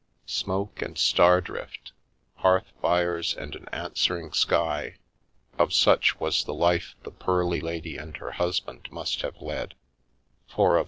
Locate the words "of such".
5.59-6.19, 10.77-10.79